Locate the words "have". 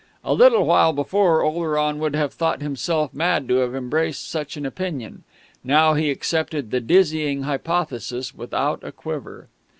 2.15-2.33, 3.57-3.75